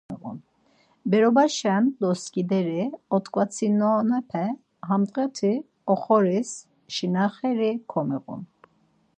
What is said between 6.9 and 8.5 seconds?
şinaxeri komiğun.